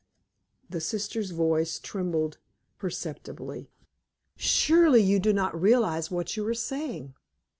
The 0.67 0.81
sister's 0.81 1.29
voice 1.29 1.77
trembled 1.77 2.39
perceptibly. 2.79 3.69
"Surely 4.35 5.03
you 5.03 5.19
do 5.19 5.31
not 5.31 5.61
realize 5.61 6.09
what 6.09 6.35
you 6.35 6.47
are 6.47 6.55
saying!" 6.55 7.13